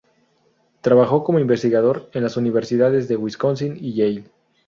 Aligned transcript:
Trabajó 0.81 1.23
como 1.23 1.37
investigador 1.37 2.09
en 2.13 2.23
las 2.23 2.35
universidades 2.35 3.07
de 3.07 3.17
Wisconsin 3.17 3.77
y 3.79 3.93
Yale. 3.93 4.23